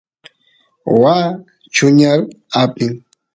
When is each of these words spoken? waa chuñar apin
waa 1.01 1.27
chuñar 1.75 2.19
apin 2.61 2.93